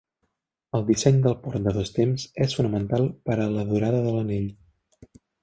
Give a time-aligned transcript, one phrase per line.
[0.77, 4.51] El disseny del port de dos temps és fonamental per a la durada de l'anell.